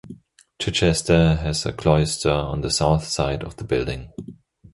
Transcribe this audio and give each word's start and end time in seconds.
Chichester 0.57 1.35
has 1.43 1.63
a 1.63 1.71
cloister 1.71 2.31
on 2.31 2.61
the 2.61 2.71
south 2.71 3.03
side 3.07 3.43
of 3.43 3.57
the 3.57 3.63
building. 3.63 4.11